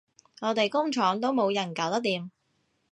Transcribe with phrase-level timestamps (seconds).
[0.41, 2.31] 我哋工廠都冇人搞得掂